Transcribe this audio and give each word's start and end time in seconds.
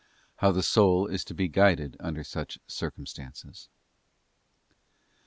How 0.37 0.51
the 0.51 0.63
soul 0.63 1.05
is 1.05 1.23
to 1.25 1.35
be 1.35 1.47
guided 1.47 1.95
under 1.99 2.23
such 2.23 2.57
circumstances. 2.65 3.69